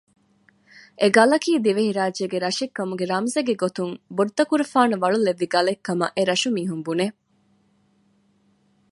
[1.01, 7.07] އެގަލަކީ ދިވެހިރާއްޖޭގެ ރަށެއްކަމުގެ ރަމްޒެއްގެ ގޮތުން ބޮޑުތަކުރުފާނު ވަޅުލެއްވި ގަލެއް ކަމަށް އެރަށު މީހުން ބުނެ